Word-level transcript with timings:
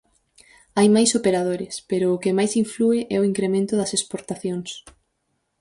Hai 0.77 0.87
máis 0.95 1.11
operadores, 1.19 1.73
pero 1.89 2.05
o 2.09 2.21
que 2.23 2.35
máis 2.37 2.51
inflúe 2.63 2.99
é 3.15 3.17
o 3.19 3.27
incremento 3.31 3.73
das 3.77 3.91
exportacións. 3.97 4.69